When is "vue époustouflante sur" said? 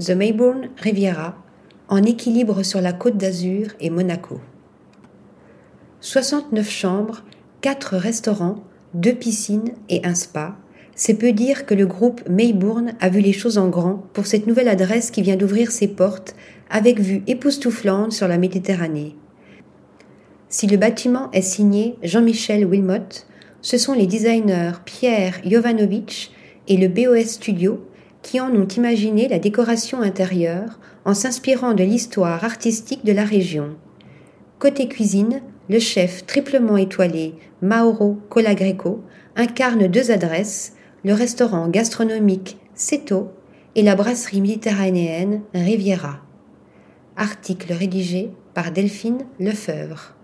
16.98-18.26